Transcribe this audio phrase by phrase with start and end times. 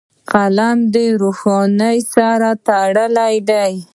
[0.31, 3.73] قلم له روښنايي سره تړلی دی